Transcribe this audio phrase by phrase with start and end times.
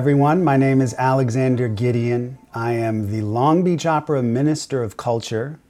[0.00, 0.42] Everyone.
[0.42, 2.38] My name is Alexander Gideon.
[2.54, 5.60] I am the Long Beach Opera Minister of Culture,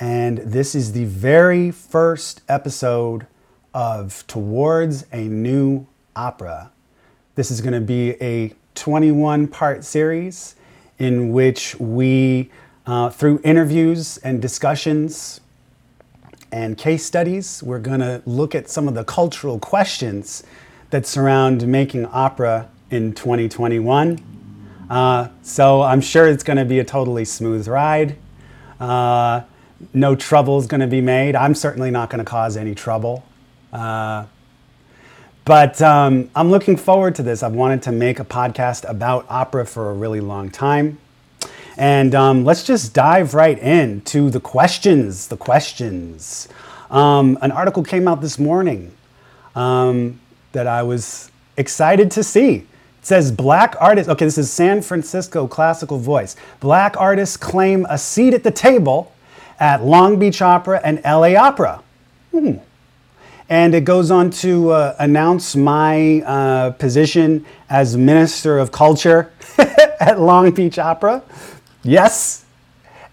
[0.00, 3.28] and this is the very first episode
[3.72, 6.72] of Towards a New Opera.
[7.36, 10.56] This is going to be a 21 part series
[10.98, 12.50] in which we,
[12.86, 15.40] uh, through interviews and discussions
[16.50, 20.42] and case studies, we're going to look at some of the cultural questions
[20.90, 24.20] that surround making opera in 2021.
[24.88, 28.16] Uh, so I'm sure it's going to be a totally smooth ride.
[28.80, 29.42] Uh,
[29.92, 31.36] no trouble is going to be made.
[31.36, 33.24] I'm certainly not going to cause any trouble.
[33.72, 34.26] Uh,
[35.44, 37.42] but um, I'm looking forward to this.
[37.42, 40.98] I've wanted to make a podcast about opera for a really long time.
[41.76, 45.28] And um, let's just dive right into the questions.
[45.28, 46.48] The questions.
[46.90, 48.92] Um, an article came out this morning
[49.54, 50.20] um,
[50.52, 52.66] that I was excited to see.
[53.08, 56.36] Says black artists, okay, this is San Francisco Classical Voice.
[56.60, 59.14] Black artists claim a seat at the table
[59.58, 61.82] at Long Beach Opera and LA Opera.
[62.32, 62.56] Hmm.
[63.48, 70.20] And it goes on to uh, announce my uh, position as Minister of Culture at
[70.20, 71.22] Long Beach Opera.
[71.82, 72.44] Yes.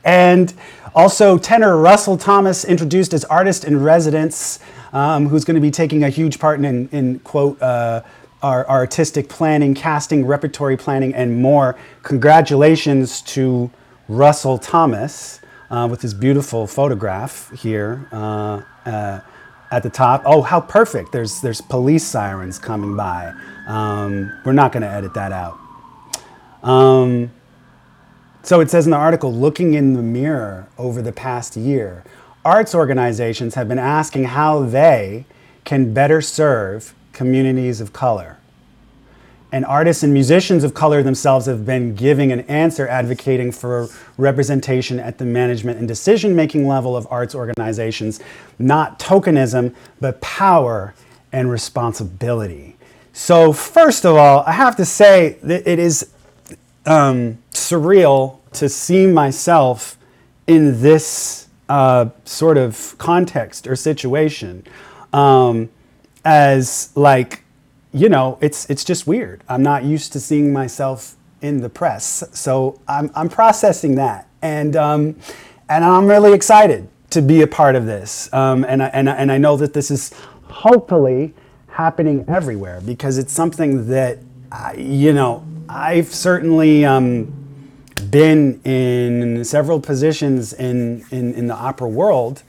[0.03, 0.53] And
[0.93, 4.59] also, tenor Russell Thomas introduced as artist in residence,
[4.91, 8.01] um, who's going to be taking a huge part in, in quote, uh,
[8.45, 11.75] our, artistic planning, casting, repertory planning, and more.
[12.03, 13.71] Congratulations to
[14.07, 19.19] Russell Thomas uh, with his beautiful photograph here uh, uh
[19.71, 20.21] at the top.
[20.25, 21.11] Oh, how perfect!
[21.11, 23.33] There's there's police sirens coming by.
[23.67, 25.57] Um, we're not going to edit that out.
[26.61, 27.31] Um,
[28.43, 32.03] so it says in the article, looking in the mirror over the past year,
[32.45, 35.25] arts organizations have been asking how they
[35.63, 38.37] can better serve communities of color.
[39.51, 43.87] And artists and musicians of color themselves have been giving an answer advocating for
[44.17, 48.19] representation at the management and decision making level of arts organizations,
[48.59, 50.93] not tokenism, but power
[51.31, 52.75] and responsibility.
[53.13, 56.11] So, first of all, I have to say that it is
[56.85, 59.97] um, surreal to see myself
[60.47, 64.65] in this uh, sort of context or situation
[65.13, 65.69] um,
[66.25, 67.43] as like
[67.93, 69.43] you know it's it's just weird.
[69.47, 74.27] I'm not used to seeing myself in the press so i'm, I'm processing that.
[74.41, 75.15] And um,
[75.69, 78.31] and i'm really excited to be a part of this.
[78.33, 80.11] Um, and, I, and, I, and i know that this is
[80.43, 81.33] hopefully
[81.67, 84.19] happening everywhere because it's something that
[84.51, 87.33] I, you know i've certainly um,
[88.09, 92.43] been in several positions in, in, in the opera world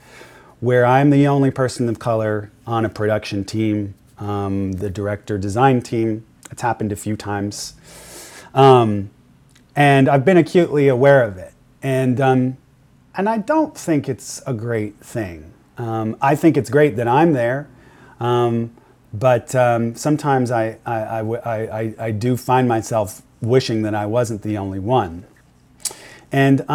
[0.59, 5.81] where I'm the only person of color on a production team, um, the director design
[5.81, 6.25] team.
[6.51, 7.73] It's happened a few times.
[8.53, 9.09] Um,
[9.75, 11.53] and I've been acutely aware of it.
[11.81, 12.57] And, um,
[13.15, 15.53] and I don't think it's a great thing.
[15.77, 17.67] Um, I think it's great that I'm there.
[18.19, 18.75] Um,
[19.13, 24.41] but um, sometimes I, I, I, I, I do find myself wishing that I wasn't
[24.41, 25.25] the only one.
[26.31, 26.69] And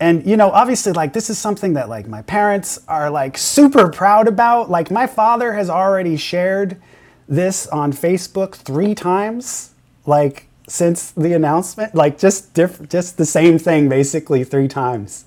[0.00, 3.88] and you know, obviously, like this is something that like my parents are like super
[3.90, 4.70] proud about.
[4.70, 6.80] Like my father has already shared
[7.28, 9.70] this on Facebook three times,
[10.06, 11.94] like since the announcement.
[11.94, 15.26] Like just diff- just the same thing basically three times.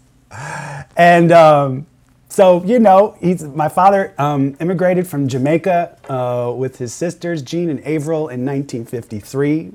[0.98, 1.86] And um,
[2.30, 7.70] so you know, he's my father um, immigrated from Jamaica uh, with his sisters Jean
[7.70, 9.72] and Avril in 1953.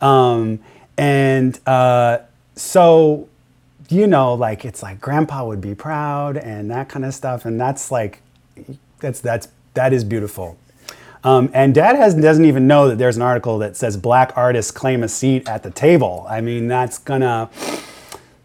[0.00, 0.60] Um,
[0.98, 2.18] and uh,
[2.54, 3.28] so,
[3.88, 7.44] you know, like it's like grandpa would be proud and that kind of stuff.
[7.44, 8.20] And that's like,
[9.00, 10.58] that's, that's, that is beautiful.
[11.24, 14.70] Um, and dad has, doesn't even know that there's an article that says black artists
[14.70, 16.24] claim a seat at the table.
[16.28, 17.50] I mean, that's gonna,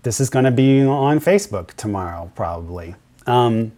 [0.04, 2.96] this is gonna be on Facebook tomorrow, probably.
[3.28, 3.72] Um,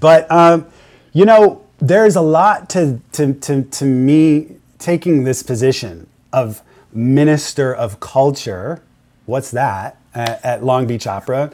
[0.00, 0.66] but, um,
[1.12, 6.62] you know, there's a lot to, to, to, to me taking this position of
[6.92, 8.82] minister of culture.
[9.26, 11.52] What's that at, Long Beach Opera?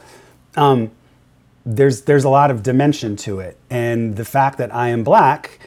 [0.55, 0.91] Um,
[1.65, 5.59] there's there's a lot of dimension to it, and the fact that I am black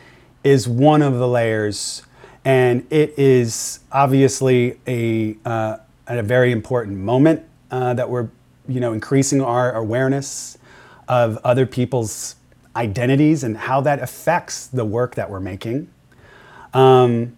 [0.45, 2.03] is one of the layers,
[2.45, 8.29] and it is obviously a uh, a very important moment uh, that we're
[8.69, 10.59] you know increasing our awareness
[11.09, 12.37] of other people's
[12.77, 15.89] identities and how that affects the work that we're making.
[16.75, 17.37] Um,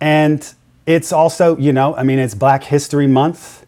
[0.00, 0.52] and
[0.86, 3.59] it's also, you know, I mean, it's Black History Month.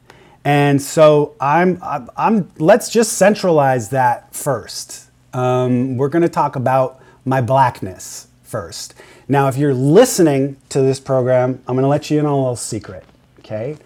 [0.44, 5.08] And so I'm, I'm, I'm let's just centralize that first.
[5.32, 8.94] Um, we're going to talk about my blackness first.
[9.28, 12.36] Now, if you're listening to this program, I'm going to let you in on a
[12.36, 13.04] little secret,
[13.38, 13.78] okay?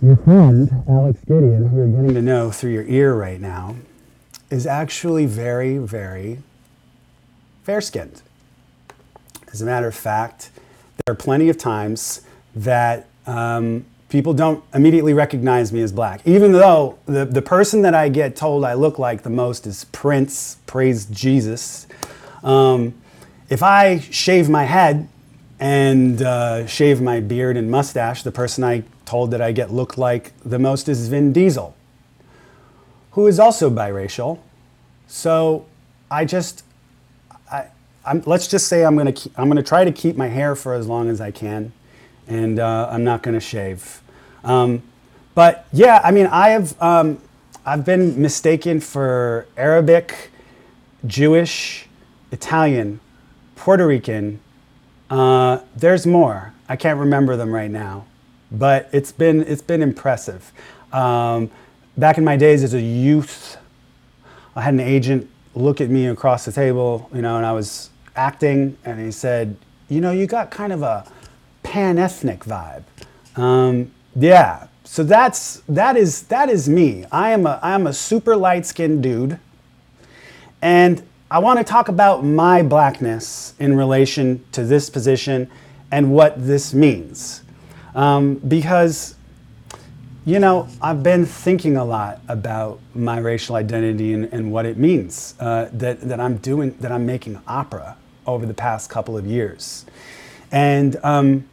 [0.00, 3.76] Your friend, Alex Gideon, who you're getting to know through your ear right now,
[4.50, 6.38] is actually very, very
[7.64, 8.22] fair skinned.
[9.52, 10.50] As a matter of fact,
[11.04, 12.22] there are plenty of times
[12.54, 17.94] that um, people don't immediately recognize me as black, even though the, the person that
[17.94, 21.86] I get told I look like the most is Prince, praise Jesus.
[22.44, 22.92] Um,
[23.48, 25.08] if I shave my head
[25.58, 29.96] and uh, shave my beard and mustache, the person I told that I get looked
[29.96, 31.74] like the most is Vin Diesel,
[33.12, 34.40] who is also biracial.
[35.06, 35.64] So
[36.10, 36.64] I just,
[37.50, 37.68] I,
[38.04, 40.86] I'm, let's just say I'm gonna, I'm gonna try to keep my hair for as
[40.86, 41.72] long as I can,
[42.32, 44.00] and uh, I'm not gonna shave.
[44.42, 44.82] Um,
[45.34, 47.20] but yeah, I mean, I have um,
[47.64, 50.30] I've been mistaken for Arabic,
[51.06, 51.86] Jewish,
[52.30, 53.00] Italian,
[53.56, 54.40] Puerto Rican.
[55.10, 56.54] Uh, there's more.
[56.68, 58.06] I can't remember them right now,
[58.50, 60.52] but it's been it's been impressive.
[60.92, 61.50] Um,
[61.98, 63.58] back in my days as a youth,
[64.56, 67.90] I had an agent look at me across the table, you know, and I was
[68.16, 69.54] acting, and he said,
[69.90, 71.04] "You know, you got kind of a
[71.62, 72.84] pan-ethnic vibe."
[73.36, 74.68] Um, yeah.
[74.84, 77.06] So that's that is that is me.
[77.10, 79.38] I am a I am a super light-skinned dude.
[80.60, 85.50] And I want to talk about my blackness in relation to this position
[85.90, 87.42] and what this means.
[87.94, 89.14] Um, because,
[90.24, 94.76] you know, I've been thinking a lot about my racial identity and, and what it
[94.76, 99.26] means uh, that, that I'm doing, that I'm making opera over the past couple of
[99.26, 99.84] years.
[100.50, 101.48] And um,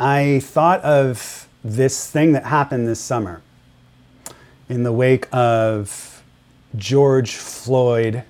[0.00, 3.42] I thought of this thing that happened this summer
[4.70, 6.22] in the wake of
[6.74, 8.24] George Floyd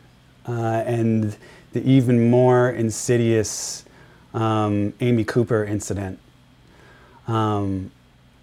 [0.48, 0.52] uh,
[0.84, 1.36] and
[1.72, 3.84] the even more insidious
[4.34, 6.18] um, Amy Cooper incident.
[7.28, 7.92] Um,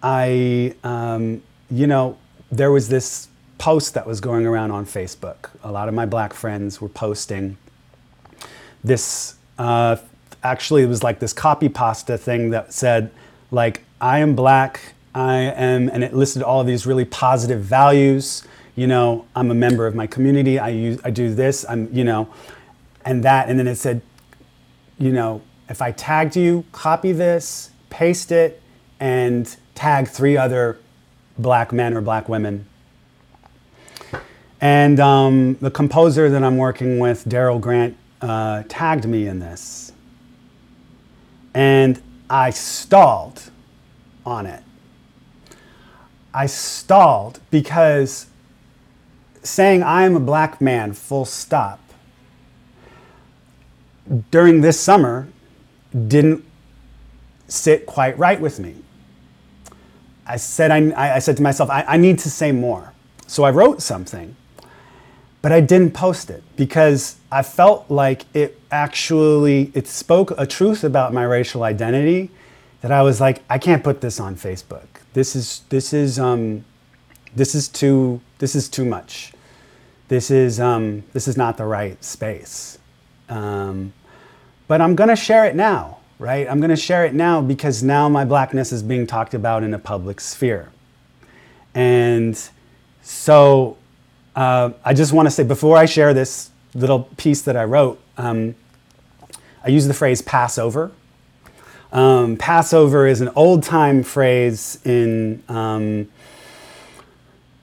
[0.02, 2.16] I, um, you know,
[2.50, 3.28] there was this
[3.58, 5.50] post that was going around on Facebook.
[5.62, 7.58] A lot of my black friends were posting
[8.82, 9.96] this uh,
[10.42, 13.10] actually it was like this copy pasta thing that said
[13.50, 14.80] like I am black,
[15.14, 18.46] I am, and it listed all of these really positive values.
[18.76, 20.58] You know, I'm a member of my community.
[20.58, 21.64] I use, I do this.
[21.68, 22.28] I'm, you know,
[23.04, 24.02] and that, and then it said,
[24.98, 28.62] you know, if I tagged you, copy this, paste it,
[29.00, 30.78] and tag three other
[31.38, 32.66] black men or black women.
[34.60, 39.87] And um, the composer that I'm working with, Daryl Grant, uh, tagged me in this.
[41.54, 42.00] And
[42.30, 43.50] I stalled
[44.24, 44.62] on it.
[46.32, 48.26] I stalled because
[49.42, 51.80] saying I am a black man, full stop,
[54.30, 55.28] during this summer
[56.06, 56.44] didn't
[57.48, 58.76] sit quite right with me.
[60.26, 62.92] I said, I, I said to myself, I, I need to say more.
[63.26, 64.36] So I wrote something
[65.42, 70.84] but I didn't post it because I felt like it actually it spoke a truth
[70.84, 72.30] about my racial identity
[72.80, 74.86] that I was like I can't put this on Facebook.
[75.12, 76.64] This is this is um,
[77.34, 79.32] this is too this is too much.
[80.08, 82.78] This is um, this is not the right space.
[83.28, 83.92] Um,
[84.66, 86.48] but I'm gonna share it now, right?
[86.48, 89.78] I'm gonna share it now because now my blackness is being talked about in a
[89.78, 90.70] public sphere,
[91.74, 92.40] and
[93.02, 93.76] so
[94.38, 98.00] uh, I just want to say before I share this little piece that I wrote,
[98.16, 98.54] um,
[99.64, 100.92] I use the phrase Passover.
[101.90, 106.08] Um, Passover is an old time phrase in um,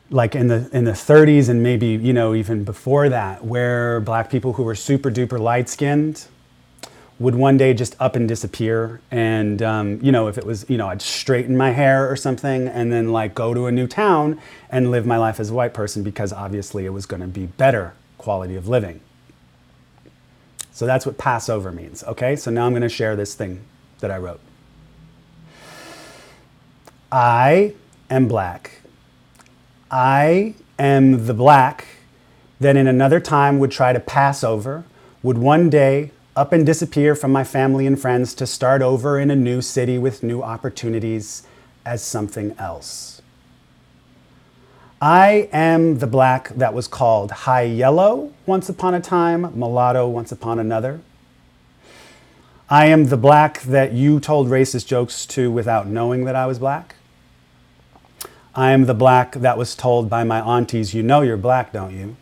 [0.10, 4.30] like in the in the 30s and maybe you know even before that, where black
[4.30, 6.26] people who were super duper light skinned
[7.18, 9.00] would one day just up and disappear.
[9.10, 12.68] And, um, you know, if it was, you know, I'd straighten my hair or something
[12.68, 15.74] and then like go to a new town and live my life as a white
[15.74, 19.00] person because obviously it was going to be better quality of living.
[20.72, 22.04] So that's what Passover means.
[22.04, 23.64] Okay, so now I'm going to share this thing
[24.00, 24.42] that I wrote.
[27.12, 27.76] I
[28.10, 28.82] am black.
[29.90, 31.88] I am the black
[32.60, 34.84] that in another time would try to pass over,
[35.24, 39.32] would one day up and disappear from my family and friends to start over in
[39.32, 41.44] a new city with new opportunities
[41.86, 43.22] as something else.
[45.02, 50.32] I am the black that was called high yellow once upon a time, mulatto once
[50.32, 51.00] upon another.
[52.70, 56.60] I am the black that you told racist jokes to without knowing that I was
[56.60, 56.96] black.
[58.56, 61.96] I am the black that was told by my aunties, you know you're black, don't
[61.96, 62.16] you?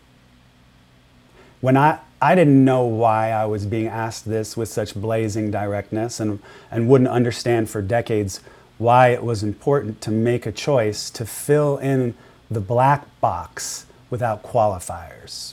[1.60, 6.20] When I, I didn't know why I was being asked this with such blazing directness
[6.20, 6.38] and,
[6.70, 8.40] and wouldn't understand for decades
[8.78, 12.14] why it was important to make a choice to fill in
[12.50, 15.52] the black box without qualifiers.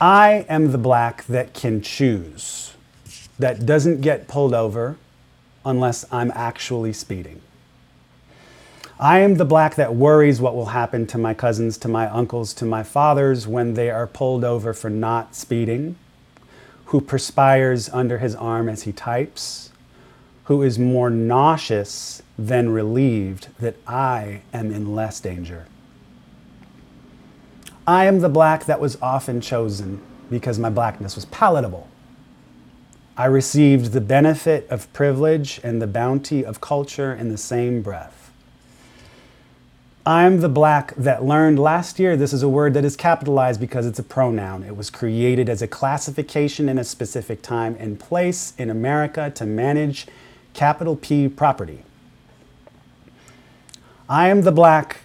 [0.00, 2.72] I am the black that can choose,
[3.38, 4.96] that doesn't get pulled over
[5.66, 7.42] unless I'm actually speeding.
[9.00, 12.52] I am the black that worries what will happen to my cousins, to my uncles,
[12.52, 15.96] to my fathers when they are pulled over for not speeding,
[16.84, 19.70] who perspires under his arm as he types,
[20.44, 25.66] who is more nauseous than relieved that I am in less danger.
[27.86, 31.88] I am the black that was often chosen because my blackness was palatable.
[33.16, 38.19] I received the benefit of privilege and the bounty of culture in the same breath.
[40.06, 42.16] I'm the black that learned last year.
[42.16, 44.62] This is a word that is capitalized because it's a pronoun.
[44.62, 49.44] It was created as a classification in a specific time and place in America to
[49.44, 50.06] manage
[50.54, 51.82] capital P property.
[54.08, 55.02] I am the black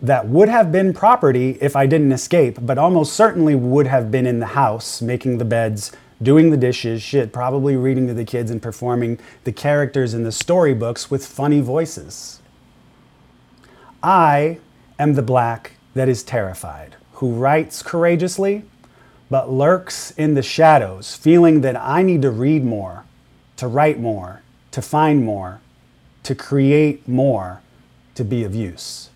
[0.00, 4.26] that would have been property if I didn't escape, but almost certainly would have been
[4.26, 8.50] in the house making the beds, doing the dishes, shit, probably reading to the kids
[8.50, 12.41] and performing the characters in the storybooks with funny voices.
[14.02, 14.58] I
[14.98, 18.64] am the black that is terrified, who writes courageously,
[19.30, 23.04] but lurks in the shadows, feeling that I need to read more,
[23.56, 24.42] to write more,
[24.72, 25.60] to find more,
[26.24, 27.62] to create more,
[28.14, 29.10] to be of use.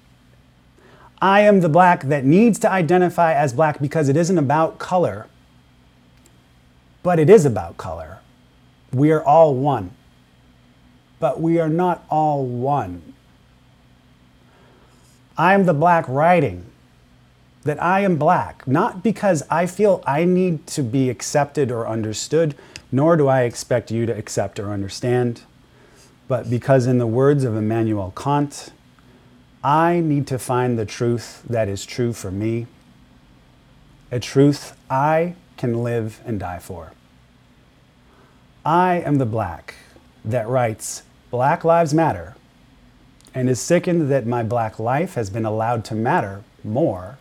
[1.20, 5.26] I am the black that needs to identify as black because it isn't about color,
[7.02, 8.18] but it is about color.
[8.92, 9.90] We are all one,
[11.18, 13.05] but we are not all one.
[15.38, 16.64] I am the black writing
[17.64, 22.54] that I am black, not because I feel I need to be accepted or understood,
[22.90, 25.42] nor do I expect you to accept or understand,
[26.28, 28.70] but because, in the words of Immanuel Kant,
[29.62, 32.66] I need to find the truth that is true for me,
[34.12, 36.92] a truth I can live and die for.
[38.64, 39.74] I am the black
[40.24, 42.35] that writes Black Lives Matter
[43.36, 47.18] and is sickened that my black life has been allowed to matter more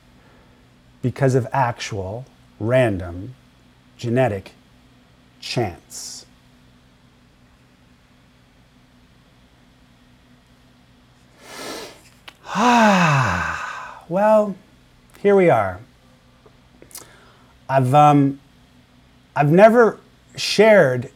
[1.02, 2.26] because of actual,
[2.58, 3.36] random,
[3.98, 4.54] genetic
[5.42, 6.26] chance.
[12.46, 14.56] Ah, well,
[15.20, 15.82] here we are.
[17.68, 18.40] I've um,
[19.36, 20.00] I've never
[20.38, 21.12] shared.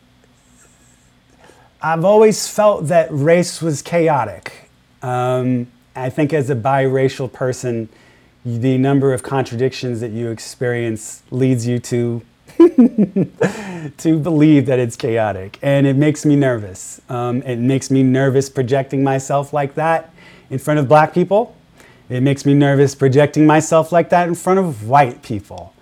[1.82, 4.69] I've always felt that race was chaotic
[5.02, 7.90] um, I think as a biracial person,
[8.46, 12.22] the number of contradictions that you experience leads you to
[12.58, 17.02] to believe that it's chaotic, and it makes me nervous.
[17.10, 20.14] Um, it makes me nervous projecting myself like that
[20.50, 21.56] in front of black people.
[22.10, 25.74] It makes me nervous projecting myself like that in front of white people.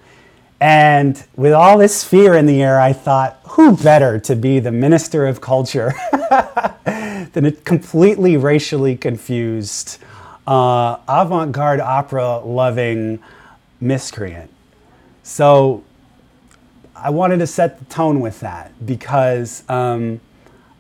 [0.60, 4.72] And with all this fear in the air, I thought, who better to be the
[4.72, 5.94] minister of culture
[7.34, 10.00] than a completely racially confused,
[10.48, 13.20] uh, avant garde opera loving
[13.80, 14.50] miscreant?
[15.22, 15.84] So
[16.96, 20.20] I wanted to set the tone with that because um,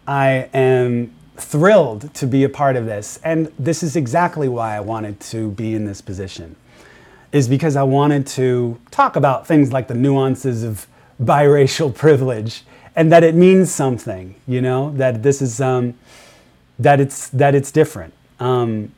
[0.08, 3.20] I am thrilled to be a part of this.
[3.24, 6.56] And this is exactly why I wanted to be in this position
[7.38, 10.88] is because I wanted to talk about things like the nuances of
[11.22, 12.64] biracial privilege
[12.98, 15.94] and that it means something, you know, that this is, um,
[16.80, 18.14] that it's, that it's different.
[18.40, 18.92] Um,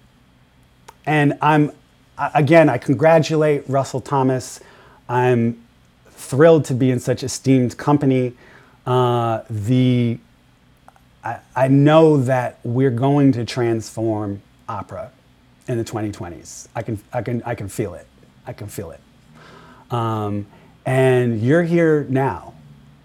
[1.05, 1.71] and I'm,
[2.17, 4.61] again, I congratulate Russell Thomas.
[5.09, 5.61] I'm
[6.11, 8.33] thrilled to be in such esteemed company.
[8.85, 10.17] Uh, the,
[11.23, 15.11] I, I know that we're going to transform opera
[15.67, 16.67] in the 2020s.
[16.73, 18.07] I can, I can, I can feel it.
[18.49, 18.99] I can feel it.
[19.91, 20.47] Um,
[20.83, 22.55] and you're here now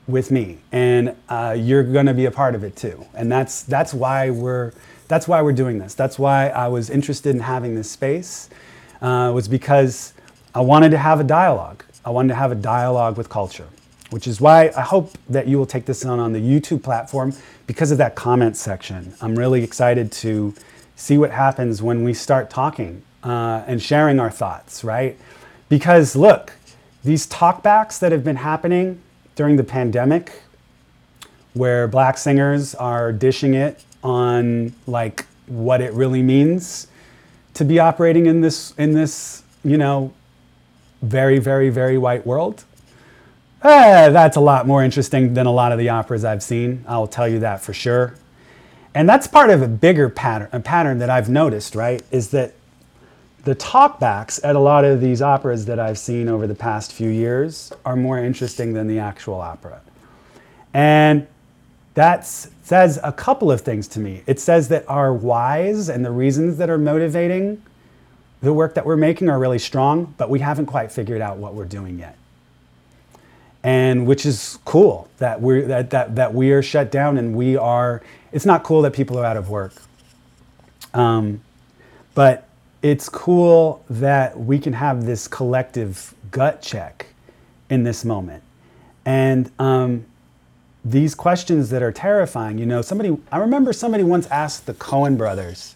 [0.07, 3.05] with me, and uh, you're going to be a part of it too.
[3.15, 4.73] And that's that's why we're
[5.07, 5.93] that's why we're doing this.
[5.93, 8.49] That's why I was interested in having this space.
[9.03, 10.15] Uh, was because
[10.55, 11.85] I wanted to have a dialogue.
[12.07, 13.69] I wanted to have a dialogue with culture,
[14.09, 17.35] which is why I hope that you will take this on on the YouTube platform
[17.67, 19.13] because of that comment section.
[19.21, 20.55] I'm really excited to
[20.97, 25.19] see what happens when we start talking uh, and sharing our thoughts, right?
[25.69, 26.53] Because look,
[27.03, 29.01] these talkbacks that have been happening
[29.35, 30.43] during the pandemic,
[31.55, 36.87] where black singers are dishing it on like what it really means
[37.55, 40.13] to be operating in this in this you know
[41.03, 42.65] very very very white world
[43.65, 46.85] eh, that's a lot more interesting than a lot of the operas I've seen.
[46.87, 48.15] I'll tell you that for sure.
[48.95, 52.03] And that's part of a bigger pattern, a pattern that I've noticed, right?
[52.13, 52.55] Is that
[53.45, 57.11] the talkbacks at a lot of these operas that I've seen over the past few
[57.11, 59.81] years are more interesting than the actual opera.
[60.73, 61.27] And
[61.95, 64.23] that says a couple of things to me.
[64.27, 67.63] It says that our whys and the reasons that are motivating
[68.43, 71.55] the work that we're making are really strong, but we haven't quite figured out what
[71.55, 72.17] we're doing yet.
[73.63, 77.57] And which is cool that we're that, that, that we are shut down and we
[77.57, 79.73] are it's not cool that people are out of work.
[80.93, 81.41] Um,
[82.15, 82.47] but
[82.85, 87.07] it's cool that we can have this collective gut check
[87.71, 88.43] in this moment.
[89.07, 90.05] And um,
[90.85, 95.17] these questions that are terrifying, you know, somebody, I remember somebody once asked the Coen
[95.17, 95.75] brothers,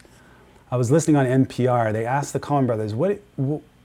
[0.70, 3.22] I was listening on NPR, they asked the Coen brothers, what,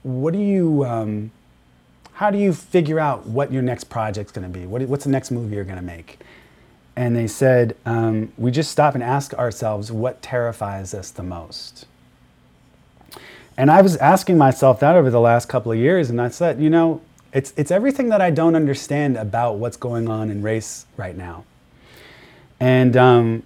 [0.02, 1.30] what do you, um,
[2.12, 4.66] how do you figure out what your next project's gonna be?
[4.66, 6.18] What, what's the next movie you're gonna make?
[6.94, 11.86] And they said, um, we just stop and ask ourselves what terrifies us the most.
[13.56, 16.60] And I was asking myself that over the last couple of years, and I said,
[16.60, 17.00] you know,
[17.32, 21.44] it's, it's everything that I don't understand about what's going on in race right now.
[22.60, 23.42] And um,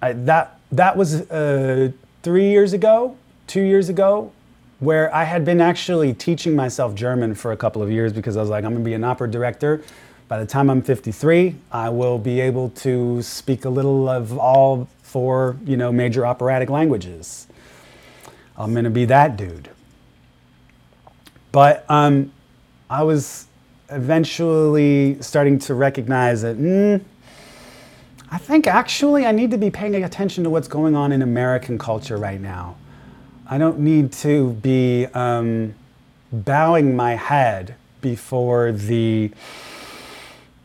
[0.00, 4.32] I, that, that was uh, three years ago, two years ago,
[4.80, 8.40] where I had been actually teaching myself German for a couple of years because I
[8.40, 9.82] was like, I'm gonna be an opera director.
[10.28, 14.88] By the time I'm 53, I will be able to speak a little of all
[15.02, 17.48] four, you know, major operatic languages.
[18.58, 19.70] I'm going to be that dude.
[21.52, 22.32] But um,
[22.90, 23.46] I was
[23.90, 27.00] eventually starting to recognize that mm,
[28.30, 31.78] I think actually I need to be paying attention to what's going on in American
[31.78, 32.76] culture right now.
[33.46, 35.74] I don't need to be um,
[36.32, 39.30] bowing my head before the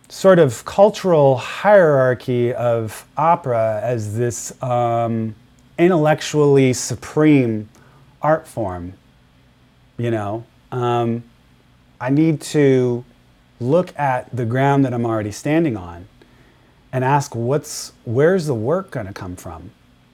[0.10, 5.34] sort of cultural hierarchy of opera as this um,
[5.78, 7.70] intellectually supreme
[8.24, 8.94] art form,
[9.98, 11.24] you know, um,
[12.00, 13.06] I need to
[13.60, 16.08] look at the ground that I'm already standing on
[16.92, 19.72] and ask what's where's the work going to come from?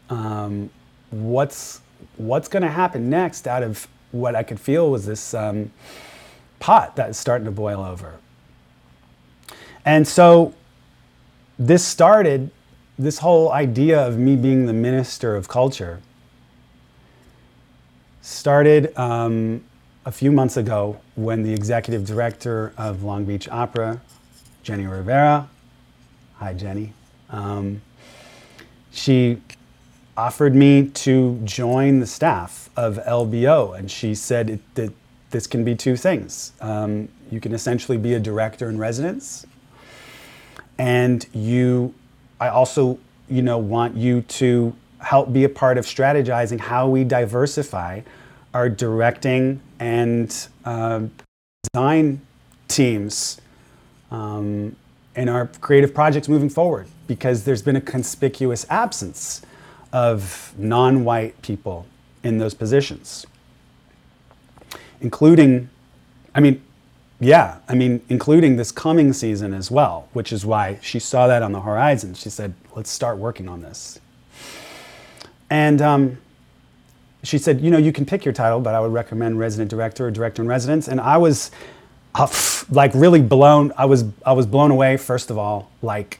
[0.10, 0.70] Um,
[1.12, 1.82] what's
[2.18, 5.72] what's going to happen next out of what I could feel was this um,
[6.60, 8.16] pot that is starting to boil over.
[9.86, 10.54] And so
[11.58, 12.52] this started
[12.98, 16.02] this whole idea of me being the minister of culture
[18.22, 19.64] started um,
[20.06, 24.02] a few months ago when the executive director of Long Beach Opera,
[24.64, 25.48] Jenny Rivera,
[26.36, 26.94] hi Jenny,
[27.30, 27.82] um,
[28.92, 29.42] she
[30.18, 34.92] offered me to join the staff of LBO, and she said it, that
[35.32, 36.52] this can be two things.
[36.60, 39.46] Um, you can essentially be a director in residence,
[40.78, 41.94] and you,
[42.40, 47.04] I also, you know, want you to help be a part of strategizing how we
[47.04, 48.02] diversify
[48.54, 51.02] our directing and uh,
[51.74, 52.22] design
[52.68, 53.40] teams
[54.12, 54.76] um,
[55.16, 59.42] in our creative projects moving forward because there's been a conspicuous absence
[59.92, 61.86] of non white people
[62.24, 63.26] in those positions,
[65.02, 65.70] including,
[66.36, 66.62] I mean,
[67.20, 71.42] yeah, I mean, including this coming season as well, which is why she saw that
[71.42, 72.14] on the horizon.
[72.14, 74.00] She said, let's start working on this.
[75.50, 76.18] And um,
[77.24, 80.08] she said, you know, you can pick your title, but I would recommend resident director
[80.08, 80.88] or director in residence.
[80.88, 81.52] And I was
[82.16, 82.28] uh,
[82.70, 83.72] like really blown.
[83.78, 84.98] I was I was blown away.
[84.98, 86.20] First of all, like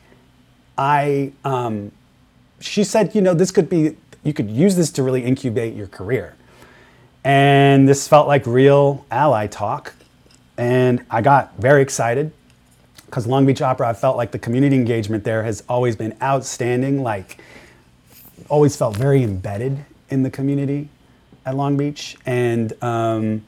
[0.78, 1.92] I, um,
[2.60, 5.88] she said, you know, this could be you could use this to really incubate your
[5.88, 6.36] career.
[7.24, 9.94] And this felt like real ally talk.
[10.58, 12.32] And I got very excited
[13.06, 17.02] because Long Beach Opera, I felt like the community engagement there has always been outstanding.
[17.02, 17.42] Like,
[18.50, 20.90] always felt very embedded in the community
[21.46, 23.46] at Long Beach, and um,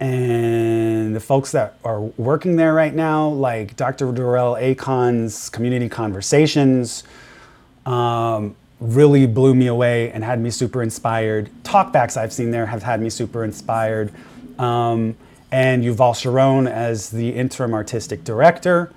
[0.00, 4.06] and the folks that are working there right now, like Dr.
[4.06, 7.04] Derrell Acon's community conversations,
[7.86, 11.48] um, really blew me away and had me super inspired.
[11.62, 14.12] Talkbacks I've seen there have had me super inspired.
[14.58, 15.16] Um,
[15.52, 18.92] and Yuval Sharon as the interim artistic director,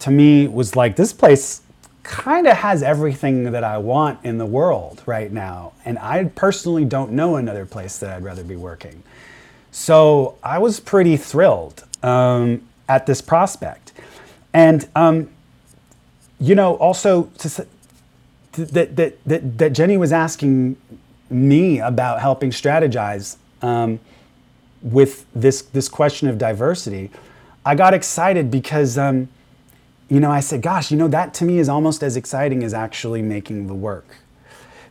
[0.00, 1.62] to me was like this place
[2.04, 5.72] kind of has everything that I want in the world right now.
[5.84, 9.02] And I personally don't know another place that I'd rather be working.
[9.72, 13.92] So I was pretty thrilled um, at this prospect.
[14.52, 15.30] And, um,
[16.38, 17.66] you know, also to,
[18.52, 20.76] that, that, that, that Jenny was asking
[21.30, 23.98] me about helping strategize um,
[24.82, 27.10] with this, this question of diversity.
[27.64, 29.28] I got excited because, um,
[30.08, 32.74] you know, I said, gosh, you know, that to me is almost as exciting as
[32.74, 34.06] actually making the work.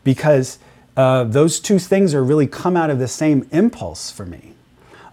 [0.04, 0.60] Because
[0.98, 4.54] uh, those two things are really come out of the same impulse for me,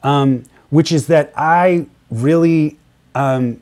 [0.03, 2.79] um, which is that I really
[3.15, 3.61] um,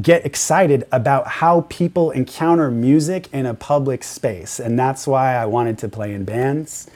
[0.00, 4.58] get excited about how people encounter music in a public space.
[4.60, 6.88] And that's why I wanted to play in bands.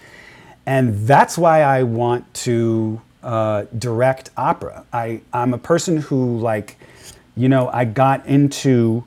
[0.65, 4.85] And that's why I want to uh, direct opera.
[4.93, 6.77] I, I'm a person who, like,
[7.37, 9.05] you know, I got into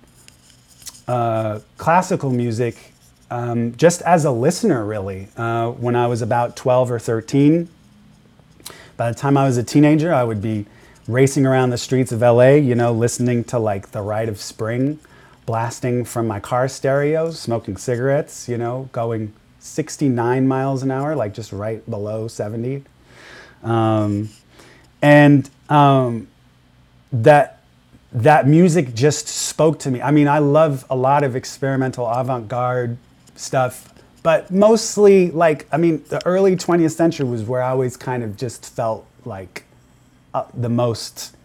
[1.07, 2.93] uh, classical music
[3.31, 7.69] um, just as a listener, really, uh, when I was about 12 or 13.
[8.97, 10.65] By the time I was a teenager, I would be
[11.07, 14.99] racing around the streets of LA, you know, listening to like The Rite of Spring,
[15.45, 21.33] blasting from my car stereo, smoking cigarettes, you know, going 69 miles an hour, like
[21.33, 22.83] just right below 70.
[23.63, 24.29] Um,
[25.01, 26.27] and um,
[27.11, 27.58] that
[28.11, 30.01] that music just spoke to me.
[30.01, 32.97] I mean, I love a lot of experimental avant-garde
[33.35, 33.93] stuff,
[34.23, 38.35] but mostly like I mean, the early 20th century was where I always kind of
[38.35, 39.63] just felt like
[40.33, 41.35] uh, the most.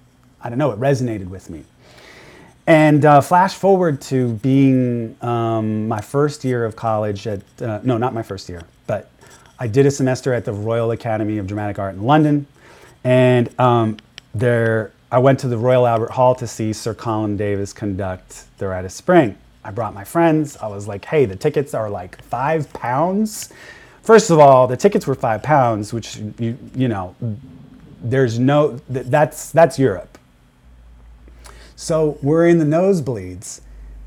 [0.40, 0.70] I don't know.
[0.72, 1.64] It resonated with me.
[2.66, 7.98] And uh, flash forward to being um, my first year of college at, uh, no,
[7.98, 9.10] not my first year, but
[9.58, 12.46] I did a semester at the Royal Academy of Dramatic Art in London.
[13.04, 13.98] And um,
[14.34, 18.68] there, I went to the Royal Albert Hall to see Sir Colin Davis conduct The
[18.68, 19.36] Rite of Spring.
[19.64, 20.56] I brought my friends.
[20.56, 23.50] I was like, hey, the tickets are like five pounds.
[24.02, 27.14] First of all, the tickets were five pounds, which, you, you know,
[28.02, 30.18] there's no, that's, that's Europe.
[31.76, 33.60] So we're in the nosebleeds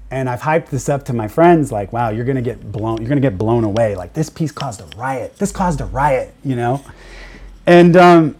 [0.09, 3.09] and I've hyped this up to my friends like, wow, you're gonna get blown, you're
[3.09, 3.95] gonna get blown away.
[3.95, 5.37] Like this piece caused a riot.
[5.37, 6.83] This caused a riot, you know?
[7.65, 8.35] And um,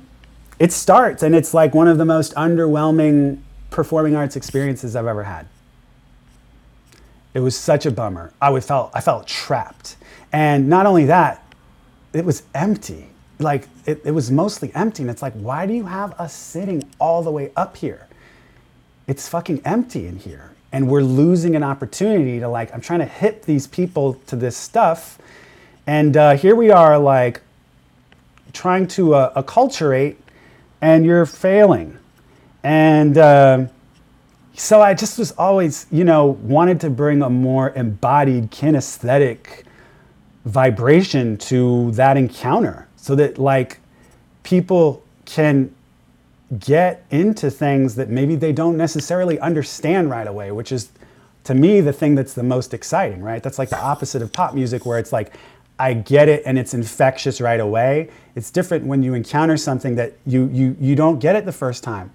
[0.60, 3.40] it starts and it's like one of the most underwhelming
[3.70, 5.48] performing arts experiences I've ever had.
[7.34, 8.34] It was such a bummer.
[8.42, 9.96] I would felt I felt trapped.
[10.32, 11.44] And not only that,
[12.14, 13.08] it was empty.
[13.40, 15.04] Like it, it was mostly empty.
[15.04, 18.08] And it's like, why do you have us sitting all the way up here?
[19.06, 23.06] It's fucking empty in here and we're losing an opportunity to like i'm trying to
[23.06, 25.18] hit these people to this stuff
[25.86, 27.42] and uh, here we are like
[28.52, 30.16] trying to uh, acculturate
[30.82, 31.98] and you're failing
[32.64, 33.66] and uh,
[34.54, 39.64] so i just was always you know wanted to bring a more embodied kinesthetic
[40.46, 43.80] vibration to that encounter so that like
[44.44, 45.74] people can
[46.60, 50.90] get into things that maybe they don't necessarily understand right away, which is
[51.44, 53.44] to me the thing that's the most exciting, right?
[53.44, 55.34] That's like the opposite of pop music where it's like
[55.80, 58.10] I get it and it's infectious right away.
[58.36, 61.84] It's different when you encounter something that you you you don't get it the first
[61.84, 62.12] time.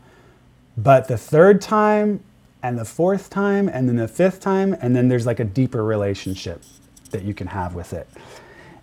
[0.76, 2.20] But the third time
[2.62, 5.84] and the fourth time and then the fifth time and then there's like a deeper
[5.84, 6.62] relationship
[7.10, 8.08] that you can have with it.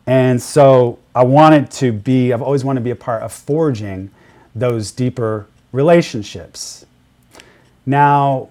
[0.07, 4.11] And so I wanted to be I've always wanted to be a part of forging
[4.55, 6.85] those deeper relationships.
[7.85, 8.49] Now,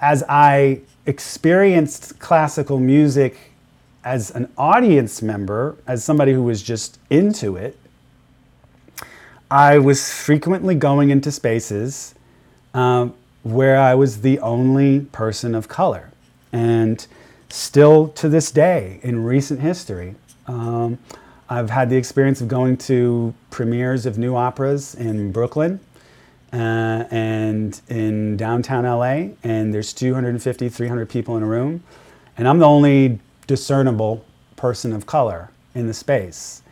[0.00, 3.47] as I experienced classical music
[4.08, 7.76] as an audience member, as somebody who was just into it,
[9.50, 12.14] I was frequently going into spaces
[12.72, 16.10] um, where I was the only person of color.
[16.52, 17.06] And
[17.50, 20.14] still to this day, in recent history,
[20.46, 20.96] um,
[21.50, 25.80] I've had the experience of going to premieres of new operas in Brooklyn
[26.54, 31.82] uh, and in downtown LA, and there's 250, 300 people in a room,
[32.38, 36.62] and I'm the only discernible person of color in the space.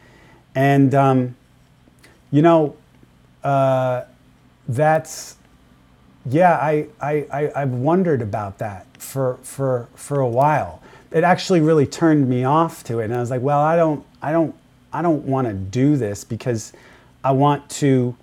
[0.55, 1.37] And, um,
[2.31, 2.77] you know,
[3.43, 4.05] uh,
[4.69, 5.37] that's,
[6.25, 10.81] yeah, I, I, I, I've wondered about that for, for, for a while.
[11.11, 13.07] It actually really turned me off to it.
[13.07, 14.55] And I was like, well, I don't, I don't
[14.97, 16.73] I don't want to do this because
[17.23, 18.17] I want to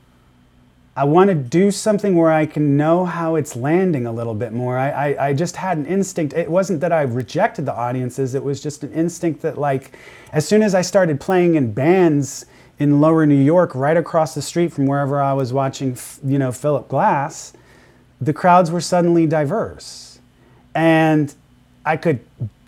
[0.96, 4.54] I want to do something where I can know how it's landing a little bit
[4.54, 4.78] more.
[4.78, 6.36] I, I, I, just had an instinct.
[6.36, 9.98] It wasn't that I rejected the audiences, it was just an instinct that, like,
[10.32, 12.46] as soon as I started playing in bands
[12.78, 16.52] in lower New York, right across the street from wherever I was watching, you know,
[16.52, 17.54] Philip Glass,
[18.22, 20.20] the crowds were suddenly diverse.
[20.76, 21.34] And
[21.86, 22.20] I could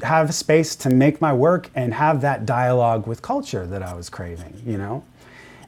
[0.02, 4.10] have space to make my work and have that dialogue with culture that I was
[4.10, 5.04] craving, you know?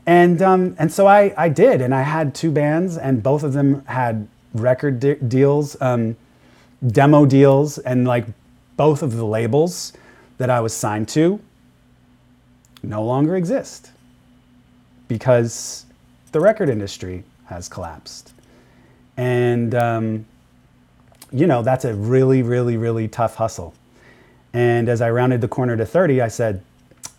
[0.08, 3.52] And, um, and so I, I did, and I had two bands, and both of
[3.52, 6.16] them had record de- deals, um,
[6.88, 8.26] demo deals, and like
[8.78, 9.92] both of the labels
[10.38, 11.42] that I was signed to
[12.84, 13.92] no longer exist
[15.10, 15.86] because
[16.32, 18.34] the record industry has collapsed.
[19.18, 20.26] And, um,
[21.34, 23.74] you know, that's a really, really, really tough hustle.
[24.54, 26.64] And as I rounded the corner to 30, I said,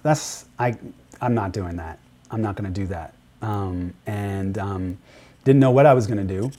[0.02, 0.76] that's, I,
[1.20, 1.98] I'm not doing that.
[2.30, 3.14] I'm not going to do that.
[3.40, 4.98] Um, and um,
[5.44, 6.50] didn't know what I was going to do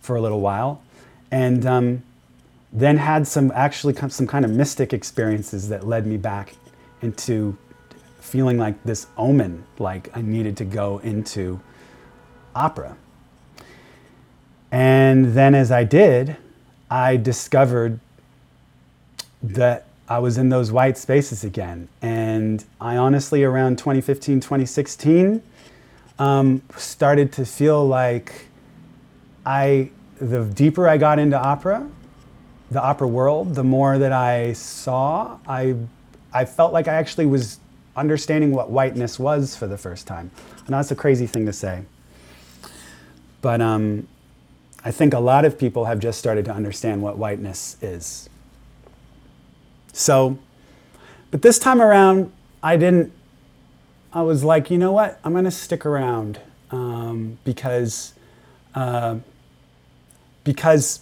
[0.00, 0.82] for a little while.
[1.30, 2.02] And um,
[2.72, 6.54] then had some actually some kind of mystic experiences that led me back
[7.02, 7.56] into
[8.20, 11.60] feeling like this omen, like I needed to go into
[12.54, 12.96] opera.
[14.70, 16.36] And then as I did,
[16.90, 18.00] I discovered
[19.42, 21.88] that I was in those white spaces again.
[22.00, 25.42] And I honestly, around 2015, 2016,
[26.18, 28.46] um, started to feel like
[29.44, 29.90] I,
[30.20, 31.88] the deeper I got into opera,
[32.70, 35.74] the opera world, the more that I saw, I,
[36.32, 37.58] I felt like I actually was
[37.96, 40.30] understanding what whiteness was for the first time.
[40.66, 41.82] And that's a crazy thing to say.
[43.40, 44.06] But um,
[44.84, 48.28] I think a lot of people have just started to understand what whiteness is.
[49.96, 50.38] So,
[51.30, 52.30] but this time around,
[52.62, 53.14] I didn't,
[54.12, 55.18] I was like, you know what?
[55.24, 56.38] I'm going to stick around
[56.70, 58.12] um, because,
[58.74, 59.16] uh,
[60.44, 61.00] because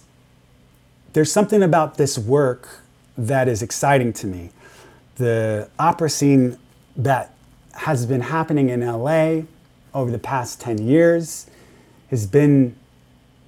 [1.11, 2.83] there's something about this work
[3.17, 4.51] that is exciting to me.
[5.15, 6.57] The opera scene
[6.95, 7.35] that
[7.73, 9.41] has been happening in LA
[9.93, 11.47] over the past 10 years
[12.11, 12.77] has been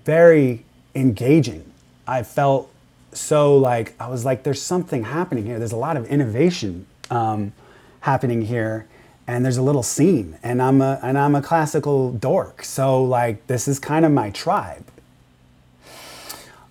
[0.03, 1.71] very engaging.
[2.05, 2.69] I felt
[3.17, 5.59] so like, I was like, there's something happening here.
[5.59, 7.53] There's a lot of innovation um,
[8.01, 8.87] happening here.
[9.29, 13.45] And there's a little scene, and I'm a and I'm a classical dork, so like
[13.47, 14.85] this is kind of my tribe.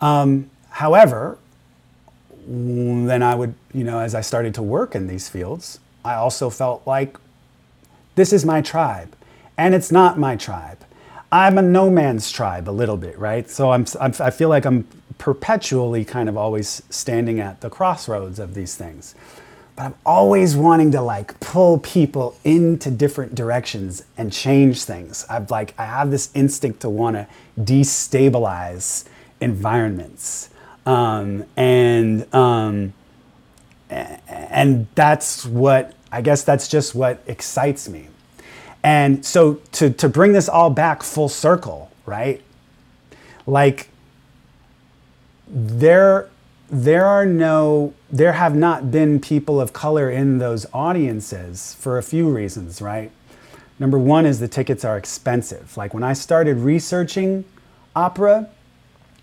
[0.01, 1.37] Um, however,
[2.47, 6.49] then I would, you know, as I started to work in these fields, I also
[6.49, 7.19] felt like
[8.15, 9.15] this is my tribe,
[9.59, 10.79] and it's not my tribe.
[11.31, 13.51] I'm a no man's tribe a little bit, right?
[13.51, 14.87] So I'm, I'm, i feel like I'm
[15.19, 19.15] perpetually kind of always standing at the crossroads of these things.
[19.75, 25.27] But I'm always wanting to like pull people into different directions and change things.
[25.29, 27.27] I've like I have this instinct to want to
[27.61, 29.05] destabilize
[29.41, 30.49] environments,
[30.87, 32.95] um, and um,
[33.91, 38.09] and that's what I guess that's just what excites me.
[38.83, 42.41] And so to, to bring this all back full circle, right?
[43.47, 43.89] Like
[45.47, 46.29] there
[46.69, 52.03] there are no there have not been people of color in those audiences for a
[52.03, 53.13] few reasons, right?
[53.79, 55.77] Number one is the tickets are expensive.
[55.77, 57.45] Like when I started researching
[57.95, 58.49] opera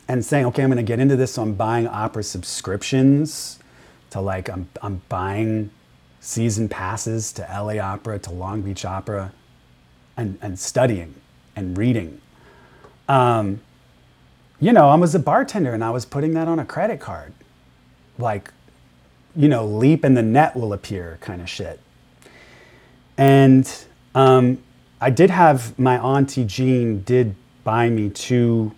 [0.07, 3.59] and saying, okay, I'm going to get into this, so I'm buying opera subscriptions
[4.11, 5.71] to like I'm I'm buying
[6.23, 9.33] season passes to LA Opera, to Long Beach Opera,
[10.15, 11.15] and, and studying
[11.55, 12.21] and reading.
[13.09, 13.59] Um,
[14.63, 17.33] you know, I was a bartender and I was putting that on a credit card.
[18.17, 18.53] Like,
[19.35, 21.81] you know, leap and the net will appear kind of shit.
[23.17, 23.69] And
[24.15, 24.59] um,
[25.01, 28.73] I did have my auntie Jean did buy me two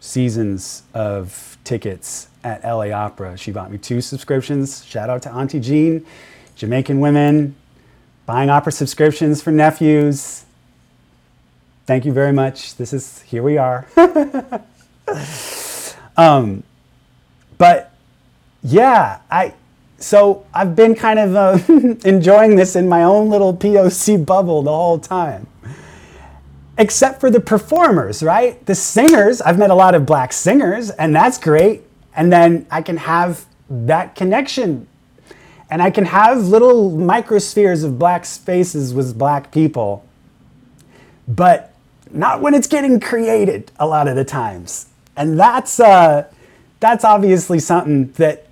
[0.00, 3.36] seasons of tickets at LA Opera.
[3.36, 4.84] She bought me two subscriptions.
[4.84, 6.04] Shout out to Auntie Jean.
[6.56, 7.54] Jamaican women
[8.26, 10.44] buying opera subscriptions for nephews.
[11.86, 12.74] Thank you very much.
[12.76, 13.86] This is, here we are.
[16.18, 16.62] um,
[17.56, 17.94] but
[18.62, 19.54] yeah, I,
[19.96, 21.58] so I've been kind of uh,
[22.04, 25.46] enjoying this in my own little POC bubble the whole time.
[26.76, 28.64] Except for the performers, right?
[28.66, 31.82] The singers, I've met a lot of black singers, and that's great.
[32.14, 34.86] And then I can have that connection
[35.70, 40.04] and I can have little microspheres of black spaces with black people,
[41.26, 41.74] but
[42.10, 44.87] not when it's getting created a lot of the times.
[45.18, 46.30] And that's, uh,
[46.78, 48.46] that's obviously something that,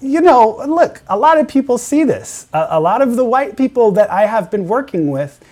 [0.00, 2.48] you know, look, a lot of people see this.
[2.54, 5.44] A, a lot of the white people that I have been working with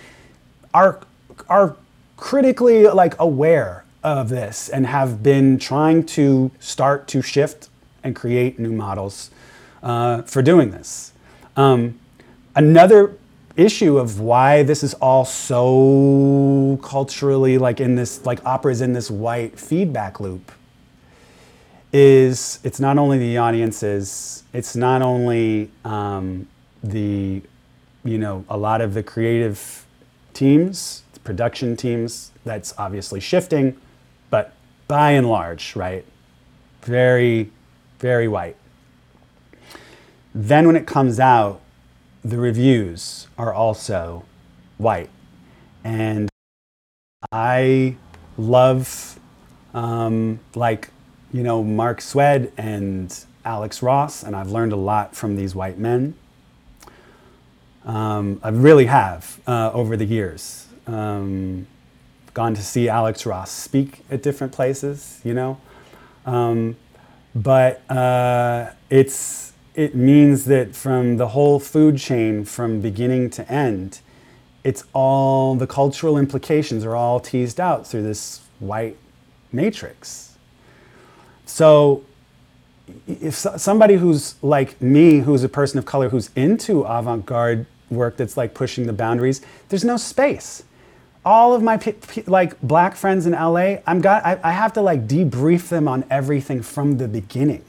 [0.73, 0.99] are,
[1.47, 1.77] are
[2.17, 7.69] critically like aware of this and have been trying to start to shift
[8.03, 9.29] and create new models
[9.83, 11.13] uh, for doing this.
[11.55, 11.99] Um,
[12.55, 13.15] another
[13.57, 18.93] issue of why this is all so culturally like in this like opera is in
[18.93, 20.51] this white feedback loop
[21.91, 26.47] is it's not only the audiences it's not only um,
[26.83, 27.41] the
[28.03, 29.85] you know a lot of the creative
[30.33, 33.75] teams production teams that's obviously shifting
[34.29, 34.53] but
[34.87, 36.05] by and large right
[36.83, 37.51] very
[37.99, 38.55] very white.
[40.33, 41.61] Then when it comes out,
[42.23, 44.25] the reviews are also
[44.77, 45.09] white.
[45.83, 46.29] And
[47.31, 47.95] I
[48.37, 49.19] love
[49.73, 50.89] um, like
[51.31, 53.13] you know Mark Swed and
[53.45, 56.15] Alex Ross, and I've learned a lot from these white men.
[57.85, 60.67] Um, I really have uh, over the years.
[60.85, 61.67] Um,
[62.33, 65.59] gone to see Alex Ross speak at different places, you know.
[66.25, 66.75] Um,
[67.33, 73.99] but uh, it's it means that from the whole food chain, from beginning to end,
[74.63, 78.97] it's all the cultural implications are all teased out through this white
[79.51, 80.35] matrix.
[81.45, 82.03] So
[83.07, 88.35] if somebody who's like me, who's a person of color, who's into avant-garde work that's
[88.35, 90.63] like pushing the boundaries, there's no space.
[91.23, 91.79] All of my
[92.25, 96.03] like black friends in LA, I'm got I, I have to like debrief them on
[96.09, 97.63] everything from the beginning.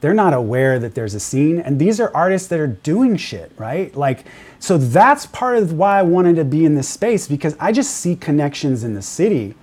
[0.00, 3.50] They're not aware that there's a scene, and these are artists that are doing shit,
[3.56, 3.94] right?
[3.96, 4.26] Like,
[4.58, 7.96] so that's part of why I wanted to be in this space because I just
[7.96, 9.54] see connections in the city.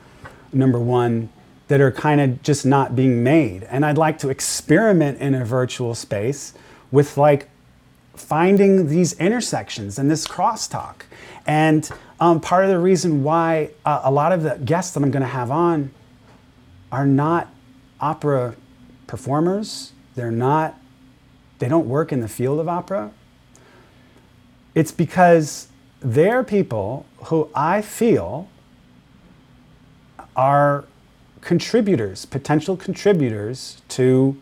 [0.52, 1.30] Number one,
[1.68, 3.64] that are kind of just not being made.
[3.64, 6.54] And I'd like to experiment in a virtual space
[6.92, 7.50] with like
[8.16, 11.04] finding these intersections and this crosstalk.
[11.48, 15.12] And um, part of the reason why uh, a lot of the guests that I'm
[15.12, 15.92] going to have on
[16.92, 17.50] are not
[18.00, 18.56] opera
[19.08, 19.93] performers.
[20.16, 20.80] They're not,
[21.60, 23.12] they don't work in the field of opera.
[24.76, 25.68] It's because
[26.02, 28.50] they're people who I feel
[30.36, 30.86] are
[31.42, 34.42] contributors, potential contributors to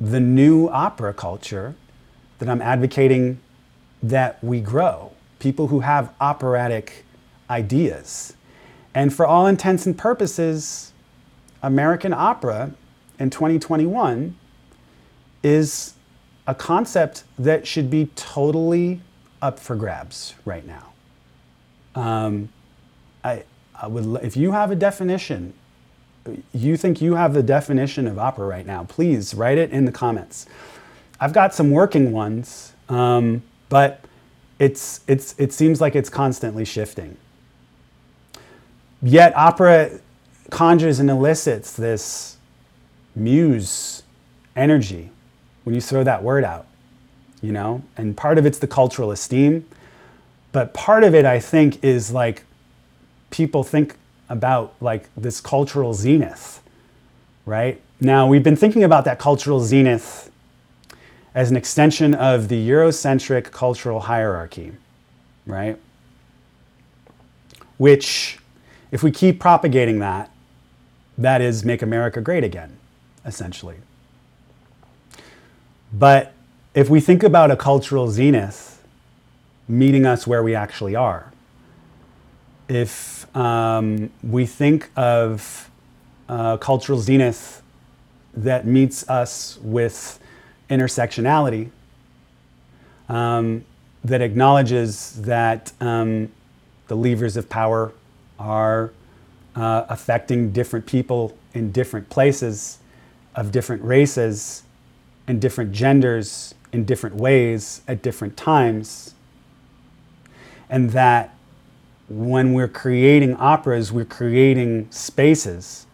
[0.00, 1.74] the new opera culture
[2.38, 3.40] that I'm advocating
[4.02, 5.12] that we grow.
[5.38, 7.04] People who have operatic
[7.48, 8.34] ideas.
[8.94, 10.92] And for all intents and purposes,
[11.62, 12.72] American opera
[13.18, 14.36] in 2021
[15.44, 15.94] is
[16.48, 19.00] a concept that should be totally
[19.40, 20.92] up for grabs right now.
[21.94, 22.48] Um,
[23.22, 23.44] I,
[23.80, 25.54] I would, if you have a definition
[26.52, 29.92] you think you have the definition of opera right now, please write it in the
[29.92, 30.46] comments.
[31.20, 34.00] I've got some working ones, um, but
[34.58, 37.16] it's, it's, it seems like it's constantly shifting.
[39.02, 40.00] Yet opera
[40.50, 42.38] conjures and elicits this
[43.14, 44.02] muse
[44.56, 45.10] energy
[45.64, 46.66] when you throw that word out,
[47.42, 47.82] you know?
[47.96, 49.66] And part of it's the cultural esteem,
[50.52, 52.44] but part of it, I think, is like
[53.30, 53.96] people think
[54.28, 56.62] about like this cultural zenith,
[57.44, 57.80] right?
[58.00, 60.30] Now, we've been thinking about that cultural zenith
[61.34, 64.72] as an extension of the Eurocentric cultural hierarchy,
[65.46, 65.78] right?
[67.76, 68.38] Which,
[68.92, 70.30] if we keep propagating that,
[71.18, 72.76] that is make America great again,
[73.24, 73.76] essentially.
[75.98, 76.32] But
[76.74, 78.82] if we think about a cultural zenith
[79.68, 81.32] meeting us where we actually are,
[82.68, 85.70] if um, we think of
[86.28, 87.62] uh, cultural zenith
[88.34, 90.18] that meets us with
[90.68, 91.70] intersectionality,
[93.08, 93.64] um,
[94.02, 96.30] that acknowledges that um,
[96.88, 97.92] the levers of power
[98.38, 98.92] are
[99.54, 102.78] uh, affecting different people in different places,
[103.36, 104.63] of different races,
[105.26, 109.14] and different genders in different ways at different times,
[110.68, 111.34] and that
[112.08, 115.86] when we're creating operas, we're creating spaces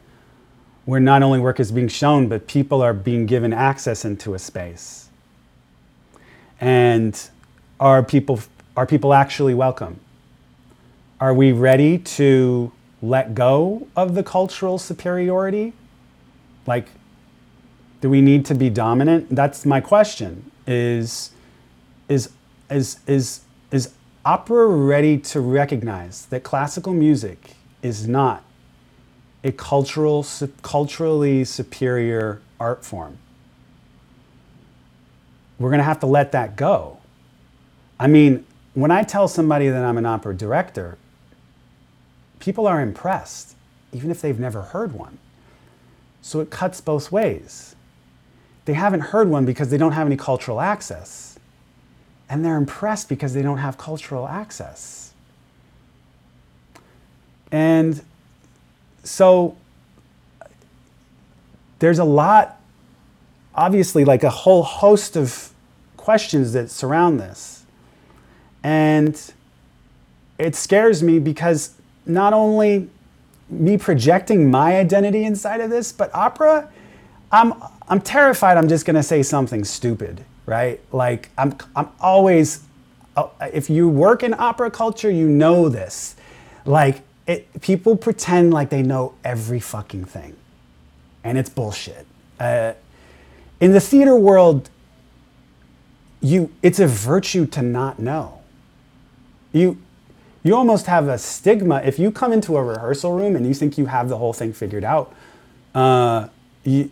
[0.84, 4.38] where not only work is being shown, but people are being given access into a
[4.38, 5.08] space.
[6.60, 7.18] And
[7.78, 8.40] are people,
[8.76, 10.00] are people actually welcome?
[11.20, 15.74] Are we ready to let go of the cultural superiority?
[16.66, 16.88] Like,
[18.00, 19.28] do we need to be dominant?
[19.30, 20.50] That's my question.
[20.66, 21.30] Is,
[22.08, 22.30] is,
[22.70, 23.40] is, is,
[23.70, 23.92] is
[24.24, 28.44] opera ready to recognize that classical music is not
[29.42, 30.26] a cultural,
[30.62, 33.18] culturally superior art form.
[35.58, 36.98] We're going to have to let that go.
[37.98, 40.96] I mean, when I tell somebody that I'm an opera director,
[42.38, 43.56] people are impressed,
[43.92, 45.18] even if they've never heard one.
[46.22, 47.74] So it cuts both ways.
[48.70, 51.36] They haven't heard one because they don't have any cultural access
[52.28, 55.12] and they're impressed because they don't have cultural access.
[57.50, 58.00] And
[59.02, 59.56] so
[61.80, 62.60] there's a lot,
[63.56, 65.50] obviously, like a whole host of
[65.96, 67.64] questions that surround this.
[68.62, 69.20] And
[70.38, 71.74] it scares me because
[72.06, 72.88] not only
[73.48, 76.70] me projecting my identity inside of this, but opera,
[77.32, 77.54] I'm,
[77.88, 80.80] I'm terrified I'm just gonna say something stupid right?
[80.92, 82.64] Like I'm, I'm always,
[83.16, 86.16] uh, if you work in opera culture, you know this.
[86.64, 90.36] Like it, people pretend like they know every fucking thing,
[91.22, 92.04] and it's bullshit.
[92.38, 92.72] Uh,
[93.60, 94.70] in the theater world,
[96.20, 98.40] you it's a virtue to not know.
[99.52, 99.78] You
[100.42, 103.78] you almost have a stigma if you come into a rehearsal room and you think
[103.78, 105.14] you have the whole thing figured out.
[105.74, 106.28] Uh,
[106.64, 106.90] you,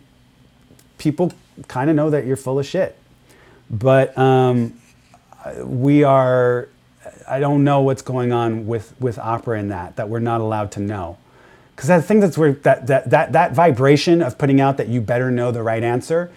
[0.99, 1.33] people
[1.67, 2.95] kind of know that you're full of shit.
[3.71, 4.79] But um,
[5.63, 6.69] we are.
[7.27, 10.71] I don't know what's going on with with opera in that that we're not allowed
[10.73, 11.17] to know.
[11.75, 15.01] Because I think that's where that, that that that vibration of putting out that you
[15.01, 16.31] better know the right answer.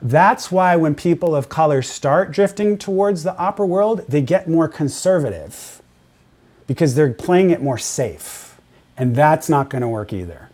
[0.00, 4.68] That's why when people of color start drifting towards the opera world, they get more
[4.68, 5.80] conservative
[6.66, 8.58] because they're playing it more safe.
[8.96, 10.50] And that's not going to work either.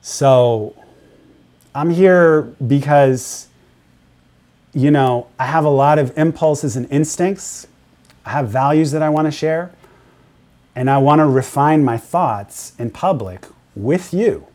[0.00, 0.74] So
[1.74, 3.48] I'm here because,
[4.72, 7.66] you know, I have a lot of impulses and instincts.
[8.24, 9.72] I have values that I want to share.
[10.76, 14.46] And I want to refine my thoughts in public with you.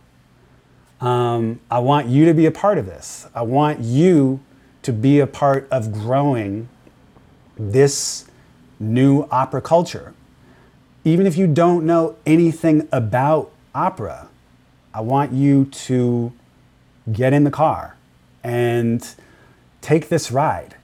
[1.01, 3.27] Um, I want you to be a part of this.
[3.33, 4.39] I want you
[4.81, 6.69] to be a part of growing
[7.57, 8.25] this
[8.79, 10.13] new opera culture.
[11.03, 14.29] Even if you don't know anything about opera,
[14.93, 16.33] I want you to
[17.11, 17.95] get in the car
[18.43, 19.15] and
[19.81, 20.75] take this ride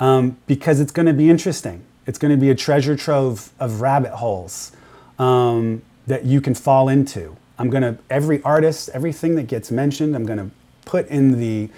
[0.00, 1.84] um, because it's going to be interesting.
[2.06, 4.72] It's going to be a treasure trove of rabbit holes
[5.18, 7.36] um, that you can fall into.
[7.58, 10.50] I'm going to, every artist, everything that gets mentioned, I'm going to
[10.84, 11.70] put in the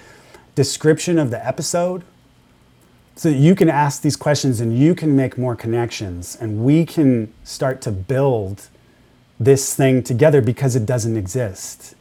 [0.54, 2.02] description of the episode
[3.14, 6.84] so that you can ask these questions and you can make more connections and we
[6.84, 8.68] can start to build
[9.40, 11.95] this thing together because it doesn't exist.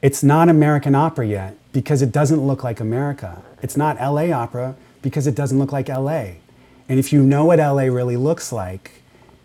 [0.00, 3.42] It's not American opera yet because it doesn't look like America.
[3.62, 6.34] It's not LA opera because it doesn't look like LA.
[6.88, 9.02] And if you know what LA really looks like,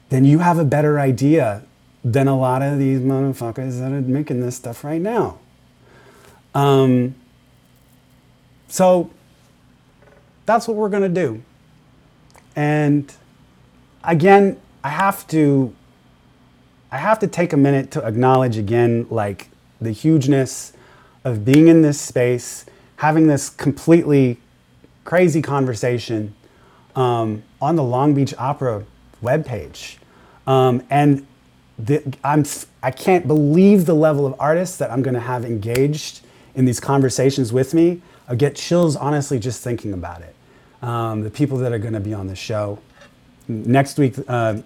[0.10, 1.64] then you have a better idea
[2.04, 5.40] than a lot of these motherfuckers that are making this stuff right now.
[6.54, 7.16] Um,
[8.68, 9.10] so
[10.46, 11.42] that's what we're going to do.
[12.56, 13.12] And
[14.04, 15.74] again, I have to
[16.92, 19.50] I have to take a minute to acknowledge again like
[19.84, 20.74] the hugeness
[21.24, 22.66] of being in this space,
[22.98, 24.38] having this completely
[25.04, 26.34] crazy conversation
[26.96, 28.84] um, on the Long Beach Opera
[29.22, 29.98] webpage.
[30.46, 31.26] Um, and
[31.78, 32.46] the, I'm,
[32.82, 36.22] I can't believe the level of artists that I'm going to have engaged
[36.56, 38.02] in these conversations with me.
[38.28, 40.36] I get chills, honestly, just thinking about it.
[40.82, 42.80] Um, the people that are going to be on the show.
[43.48, 44.58] Next week, uh,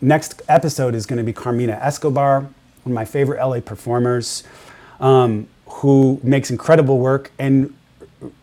[0.00, 2.48] next episode is going to be Carmina Escobar,
[2.84, 4.44] one of my favorite LA performers,
[5.00, 7.74] um, who makes incredible work and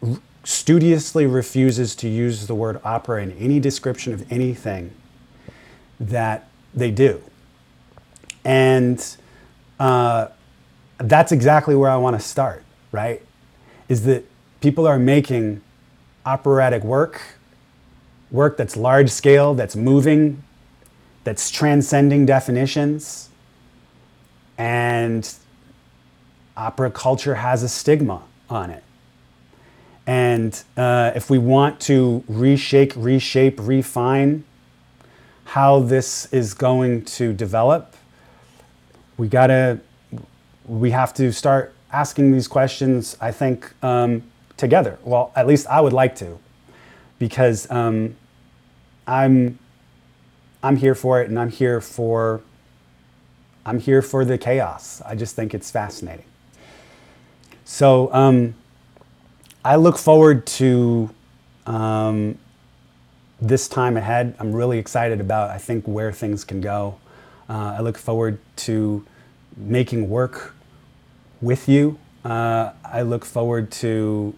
[0.03, 4.91] r- studiously refuses to use the word opera in any description of anything
[5.99, 7.21] that they do.
[8.43, 9.03] And
[9.79, 10.27] uh,
[10.97, 13.21] that's exactly where I want to start, right?
[13.87, 14.25] Is that
[14.61, 15.61] people are making
[16.25, 17.21] operatic work,
[18.31, 20.43] work that's large scale, that's moving,
[21.23, 23.29] that's transcending definitions.
[24.61, 25.27] And
[26.55, 28.83] opera culture has a stigma on it.
[30.05, 34.43] And uh, if we want to reshake, reshape, refine
[35.45, 37.95] how this is going to develop,
[39.17, 39.79] we gotta,
[40.67, 44.21] we have to start asking these questions, I think, um,
[44.57, 44.99] together.
[45.03, 46.37] Well, at least I would like to,
[47.17, 48.15] because um,
[49.07, 49.57] I'm
[50.61, 52.41] I'm here for it, and I'm here for
[53.65, 55.01] I'm here for the chaos.
[55.05, 56.25] I just think it's fascinating.
[57.63, 58.55] So um,
[59.63, 61.09] I look forward to
[61.65, 62.37] um,
[63.39, 64.35] this time ahead.
[64.39, 66.99] I'm really excited about I think where things can go.
[67.47, 69.05] Uh, I look forward to
[69.55, 70.55] making work
[71.41, 71.99] with you.
[72.23, 74.33] Uh, I look forward to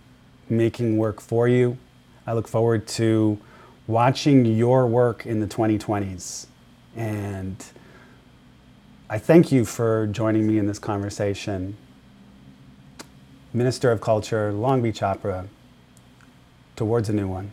[0.49, 1.77] making work for you.
[2.25, 3.39] I look forward to
[3.87, 6.47] watching your work in the 2020s.
[6.95, 7.63] And
[9.13, 11.77] I thank you for joining me in this conversation.
[13.53, 15.49] Minister of Culture, Long Beach Opera,
[16.75, 17.51] towards a new one.